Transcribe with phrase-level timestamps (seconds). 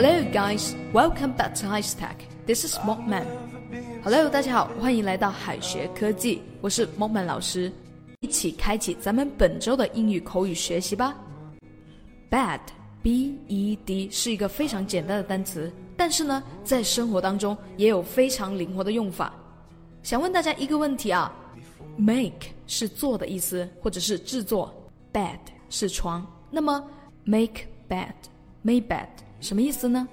[0.00, 2.14] Hello guys, welcome back to High Tech.
[2.46, 3.24] This is Mokman.
[4.04, 7.72] Hello，大家好，欢迎来到海学科技，我是 Mokman 老师，
[8.20, 11.16] 一起开启咱们本周的英语口语学习吧。
[12.30, 12.60] Bad,
[13.02, 19.34] b e d 是一个非常简单的单词，但是呢，在生活当中也有非常灵活的用法。
[20.04, 21.34] 想问大家一个问题啊
[21.96, 24.72] ，make 是做的意思，或者是制作
[25.12, 26.88] ，bed 是床，那么
[27.24, 28.14] make bed,
[28.62, 29.08] make bed。
[29.40, 30.06] 什么意思呢？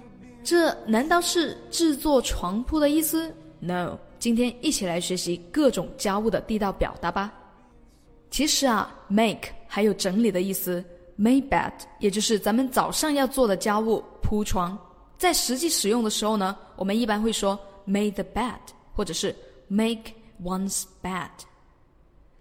[0.43, 7.33] 这难道是制作床铺的意思？No，今天一起来学习各种家务的地道表达吧。
[8.30, 10.83] 其实啊，make 还有整理的意思
[11.16, 14.77] ，make bed 也就是咱们早上要做的家务，铺床。
[15.17, 18.59] 在实际使用的时候呢，我们一般会说 make the bed，
[18.94, 19.35] 或者是
[19.67, 20.11] make
[20.44, 21.30] one's bed。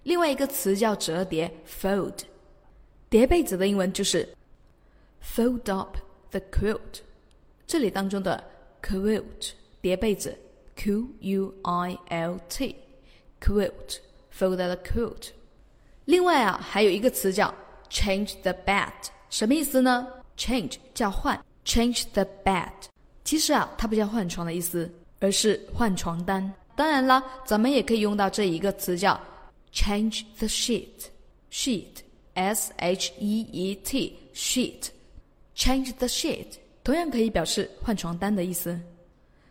[0.02, 2.18] 另外一个词叫折叠，fold，
[3.08, 4.28] 叠被子的英文就是
[5.22, 5.96] fold up
[6.34, 7.00] the quilt。
[7.66, 8.42] 这里当中的
[8.82, 10.36] quilt 叠被子
[10.74, 12.76] ，q u i l t
[13.40, 13.98] quilt
[14.36, 15.28] fold the quilt。
[16.04, 17.54] 另外啊，还有一个词叫
[17.88, 18.92] change the bed，
[19.30, 22.72] 什么意思呢？change 叫换，change the bed，
[23.24, 26.52] 其实啊，它不叫换床的意思，而是换床单。
[26.76, 29.18] 当然啦，咱们也可以用到这一个词叫
[29.72, 32.02] change the sheet，sheet
[32.34, 34.18] s h e e t
[35.56, 36.58] Change the sheet。
[36.82, 38.78] 同样可以表示换床单的意思。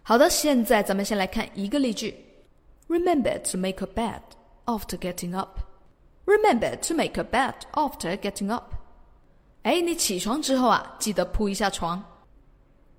[0.03, 2.13] 好的，现在咱们先来看一个例句
[2.87, 4.21] ：Remember to make a bed
[4.65, 5.59] after getting up.
[6.25, 8.73] Remember to make a bed after getting up.
[9.63, 12.03] 哎，你起床之后啊，记得铺一下床。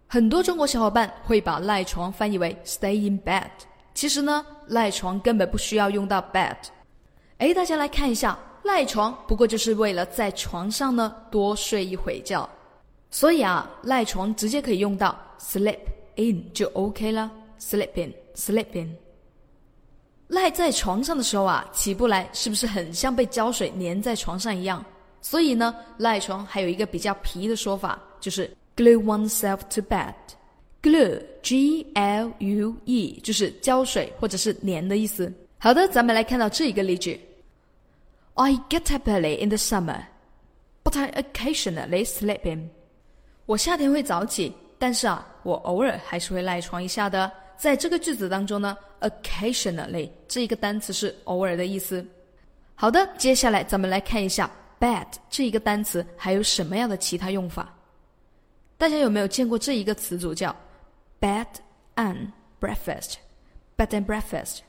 [0.06, 3.50] 很多中国小伙伴会把赖床翻译为 stay in bed，
[3.94, 6.56] 其实呢，赖床根本不需要用到 bed。
[7.38, 12.48] 哎，大家来看一下，赖床不过就是为了在床上呢多睡一会觉。
[13.14, 15.78] 所以啊，赖床直接可以用到 sleep
[16.16, 18.88] in 就 OK 了 Sleeping, sleeping。
[20.26, 24.84] 赖在床上的时候啊，起不来，是不是很像被胶水粘在床上一样？
[25.20, 30.12] 所以呢，赖床还有一个比较皮的说法，就是 glue oneself to bed。
[30.82, 35.32] glue，G L U E，就是胶水或者是粘的意思。
[35.58, 37.20] 好的，咱们来看到这一个例句
[38.34, 40.02] ：I get up early in the summer,
[40.82, 42.70] but I occasionally sleep in。
[43.46, 47.30] 我夏天会早起，但是啊，我偶尔还是会赖床一下的。
[47.58, 52.04] 在这个句子当中呢，occasionally 这一个单词是偶尔的意思。
[52.74, 54.50] 好的，接下来咱们来看一下
[54.80, 57.72] bed 这一个单词还有什么样的其他用法。
[58.76, 60.54] 大家有没有见过这一个词组叫
[61.20, 61.46] bed
[61.96, 64.60] and breakfast？bed and breakfast，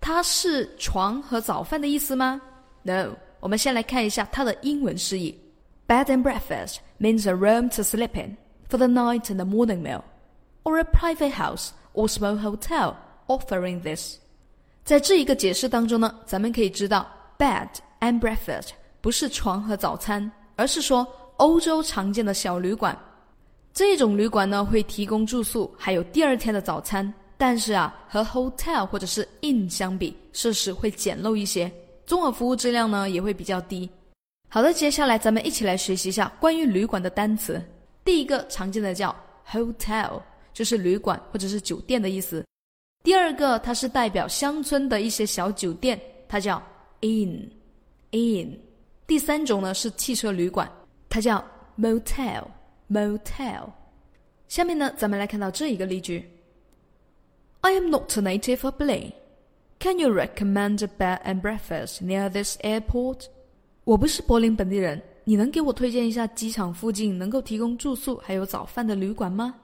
[0.00, 2.40] 它是床和早饭的意思吗
[2.82, 5.38] ？No，我们先来看一下它的英文释义。
[5.86, 8.36] Bed and breakfast means a room to sleep in
[8.68, 10.02] for the night and the morning meal,
[10.64, 12.94] or a private house or small hotel
[13.26, 14.16] offering this.
[14.84, 17.06] 在这一个解释当中呢，咱们可以知道
[17.38, 17.68] ，bed
[18.00, 21.06] and breakfast 不是床和早餐，而是说
[21.36, 22.96] 欧洲常见的小旅馆。
[23.74, 27.12] 这种旅馆呢会提供住宿，还有第二天的早餐。
[27.36, 31.70] 但是啊，和 hotel 或者是 inn 相比，设施会简陋一些，
[32.06, 33.90] 综合服务质量呢也会比较低。
[34.54, 37.58] 好的，接下来咱们一起来学习一下关于旅馆的单词。
[38.04, 39.16] 第一个常见的叫
[39.50, 40.20] hotel，
[40.52, 42.44] 就是旅馆或者是酒店的意思。
[43.02, 45.98] 第二个，它是代表乡村的一些小酒店，
[46.28, 46.62] 它叫
[47.00, 48.58] inn，inn。
[49.06, 50.70] 第三种呢是汽车旅馆，
[51.08, 51.42] 它叫
[51.78, 53.70] motel，motel。
[54.48, 56.28] 下面呢，咱们来看到这一个例句
[57.62, 59.12] ：I am not a native of Berlin.
[59.78, 63.28] Can you recommend a bed and breakfast near this airport?
[63.84, 69.54] 我不是柏林本地人，你能给我推荐一下机场附近能够提供住宿还有早饭的旅馆吗？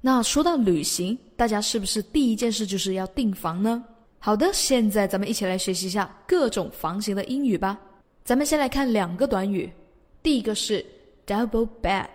[0.00, 3.84] 那说到旅行，大家是不是第一件事就是要订房呢？
[4.18, 7.78] 好的，现在咱们一起来学习一下各种房型的英语吧。
[8.24, 9.72] 咱们先来看两个短语，
[10.20, 10.84] 第一个是
[11.24, 12.08] double bed，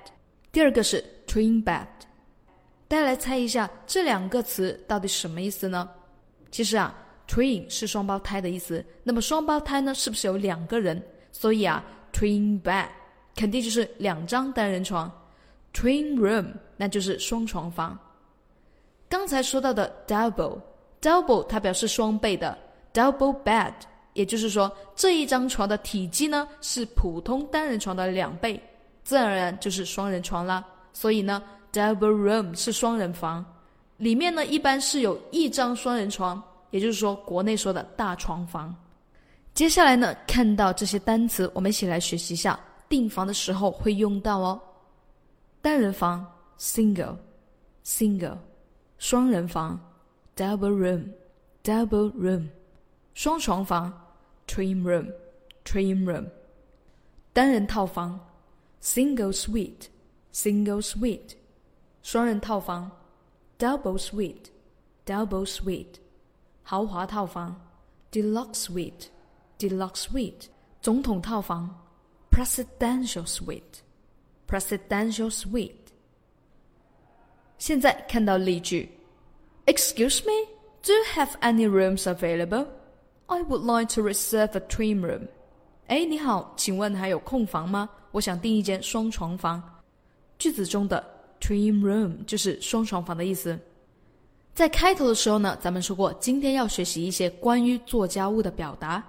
[0.51, 1.87] 第二个是 twin bed。
[2.89, 5.89] 大家来猜一下这两个词到底什么意思呢？
[6.51, 6.93] 其实啊
[7.29, 11.01] ，twin 是双胞胎的意思，那么双胞胎呢，是不是有两个人？
[11.33, 11.83] 所以啊
[12.13, 12.85] ，twin bed
[13.35, 15.11] 肯定就是两张单人床
[15.73, 16.45] ，twin room
[16.77, 17.97] 那就是双床房。
[19.09, 22.57] 刚才说到的 double，double 它表示双倍的
[22.93, 23.73] ，double bed，
[24.13, 28.61] 也就是说这一张床的体积呢是普通单人床的两倍，
[29.03, 30.63] 自然而然就是双人床啦。
[30.93, 31.41] 所以呢
[31.73, 33.43] ，double room 是双人房，
[33.97, 38.73] 里面呢一般是有一张双人床，也就是说国内说的大床房。
[39.53, 42.59] 接下来呢，看到这些单词，我们一起来学习一下
[42.89, 44.59] 订房的时候会用到哦。
[45.61, 46.25] 单人房
[46.57, 48.37] single，single，
[48.97, 49.79] 双人房
[50.35, 52.47] ，double room，double room，
[53.13, 53.93] 双床房
[54.47, 56.25] ，twin room，twin room，
[57.31, 58.19] 单人套房
[58.81, 61.35] ，single suite，single suite，
[62.01, 62.89] 双人套房
[63.59, 65.95] ，double suite，double suite，
[66.63, 67.61] 豪华套房
[68.11, 69.09] ，deluxe suite）
[69.59, 70.47] Deluxe suite，
[70.81, 71.69] 总统套房
[72.31, 75.71] ，presidential suite，presidential suite。
[77.57, 78.89] 现在看到例句
[79.65, 80.47] ，Excuse me,
[80.81, 82.67] do you have any rooms available?
[83.27, 85.29] I would like to reserve a twin room.
[85.87, 87.89] 哎，你好，请问还有空房吗？
[88.11, 89.63] 我想订一间双床房。
[90.37, 91.01] 句子中的
[91.39, 93.57] twin room 就是双床房的意思。
[94.53, 99.01] 在开头的时候呢，咱们说过，今天要学习一些关于做家务的表达。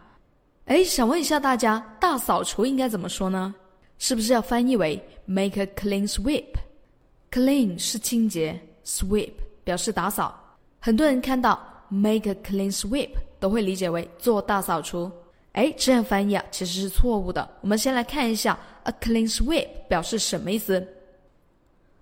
[0.67, 3.55] 哎，想问一下大家，大扫除应该怎么说呢？
[3.99, 9.33] 是不是要翻译为 make a clean sweep？Clean 是清洁，sweep
[9.63, 10.35] 表示打扫。
[10.81, 15.11] 很多人看到 make a clean sweep 都会理解为做大扫除。
[15.53, 17.47] 哎，这样翻译啊其实是错误的。
[17.61, 20.87] 我们先来看一下 a clean sweep 表示什么意思。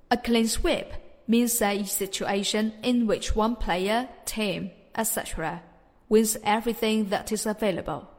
[0.09, 0.87] A clean sweep
[1.29, 5.59] means a situation in which one player, team, etc.
[6.09, 8.12] wins everything that is available.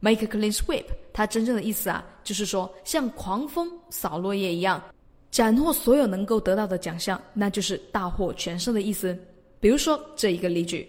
[0.00, 4.82] Make a clean sweep，它真正的意思啊，就是说像狂风扫落叶一样。
[5.30, 9.16] 斩获所有能够得到的奖项，那就是大获全胜的意思。
[9.60, 10.88] 比如说这一个例句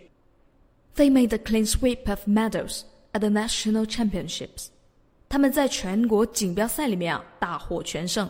[0.95, 4.67] ：They made a clean sweep of medals at the national championships。
[5.27, 8.29] 他们在全国锦标赛里面啊大获全胜。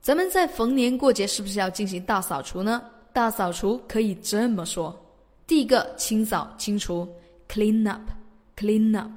[0.00, 2.82] 咱们在逢年过节是不是要进行大扫除呢？
[3.12, 4.98] 大扫除可以这么说：
[5.46, 7.08] 第一个，清扫清除
[7.48, 9.10] ，clean up，clean up；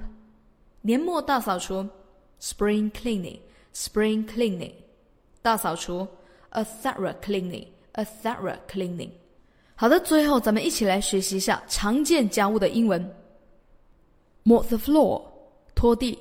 [0.86, 1.88] 年末大扫除
[2.38, 4.74] ，spring cleaning，spring cleaning。
[5.40, 6.06] 大扫除
[6.50, 9.08] ，a thorough cleaning，a thorough cleaning。
[9.76, 13.02] 好的，最后咱们一起来学习一下常见家务的英文。
[14.44, 15.22] Mop the floor，
[15.74, 16.18] 拖地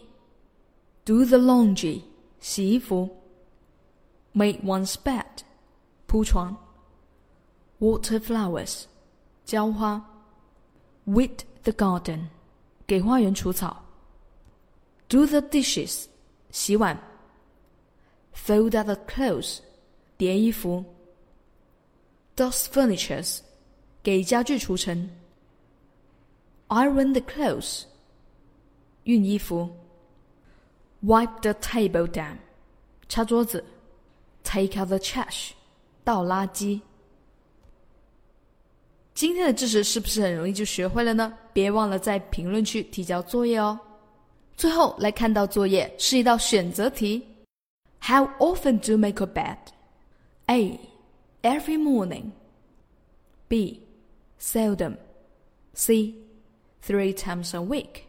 [1.03, 2.01] ；do the laundry，
[2.39, 3.09] 洗衣服
[4.33, 5.25] ；make one's bed，
[6.07, 6.55] 铺床
[7.81, 8.83] ；water flowers，
[9.43, 10.09] 浇花
[11.05, 12.27] ；weed the garden，
[12.87, 13.82] 给花园除草
[15.13, 16.05] ；do the dishes，
[16.49, 16.99] 洗碗。
[18.35, 19.59] Fold the clothes，
[20.17, 20.83] 叠衣服。
[22.35, 23.41] Dust furnitures，
[24.01, 25.07] 给家具除尘。
[26.69, 27.83] Iron the clothes，
[29.03, 29.69] 熨衣服。
[31.03, 32.37] Wipe the table down，
[33.07, 33.63] 擦桌子。
[34.43, 35.51] Take out the trash，
[36.03, 36.81] 倒垃圾。
[39.13, 41.37] 今天的知识是不是很容易就学会了呢？
[41.53, 43.79] 别忘了在评论区提交作业哦。
[44.55, 47.25] 最后来看到作业是一道选择题。
[48.01, 49.57] How often do you make a bed?
[50.47, 50.79] A.
[51.41, 52.31] Every morning.
[53.47, 53.81] B.
[54.39, 54.95] Seldom.
[55.73, 56.15] C.
[56.85, 58.03] Three times a week.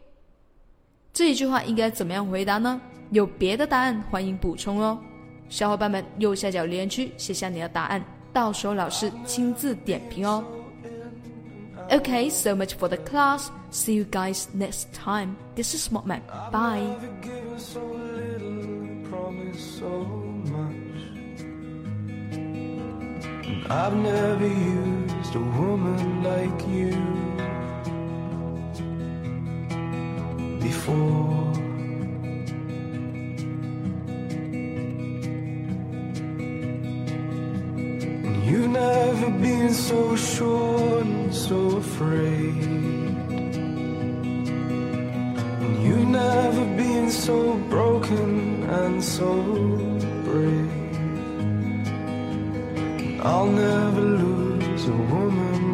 [1.13, 2.81] 这一句话应该怎么样回答呢？
[3.11, 4.99] 有别的答案欢迎补充哦。
[5.47, 8.03] 小伙伴们，右下角留言区写下你的答案，
[8.33, 10.43] 到时候老师亲自点评哦。
[11.89, 13.47] Okay, so much for the class.
[13.75, 15.35] See you guys next time.
[15.55, 16.21] This is Smokman.
[16.49, 16.95] Bye.
[19.59, 19.99] so
[20.55, 21.01] much.
[23.51, 26.95] And I've never used a woman like you
[30.63, 31.51] before.
[38.47, 42.74] You've never been so sure and so afraid.
[48.05, 49.33] Broken and so
[50.23, 50.71] brave.
[53.21, 55.64] I'll never lose a woman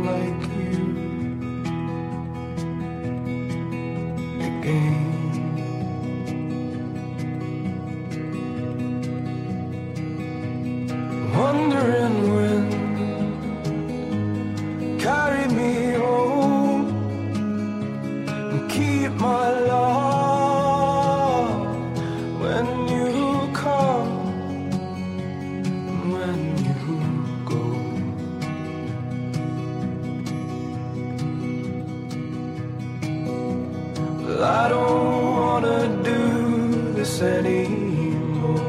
[37.22, 38.62] anymore.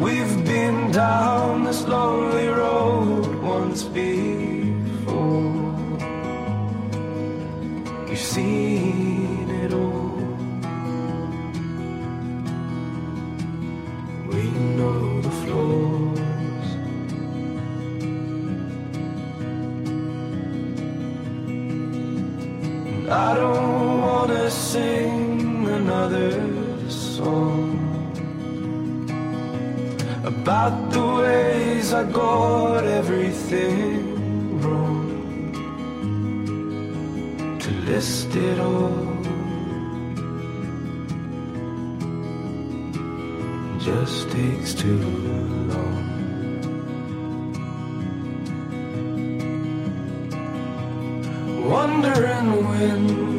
[0.00, 4.44] We've been down this lonely road once before.
[8.08, 10.18] You've seen it all.
[14.28, 14.42] We
[14.76, 16.68] know the flaws.
[22.90, 25.13] And I don't wanna sing
[27.16, 27.78] song
[30.24, 35.06] about the ways I got everything wrong.
[37.62, 39.14] To list it all
[43.78, 44.98] just takes too
[45.68, 46.02] long.
[51.70, 53.33] Wondering when